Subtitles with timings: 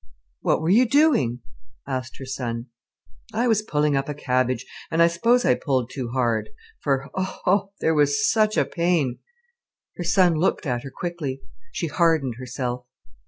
[0.41, 1.41] "What were you doing?"
[1.85, 2.65] asked her son.
[3.35, 7.93] "I was pulling up a cabbage, and I suppose I pulled too hard; for, oh—there
[7.93, 9.19] was such a pain——"
[9.97, 11.43] Her son looked at her quickly.
[11.71, 12.87] She hardened herself.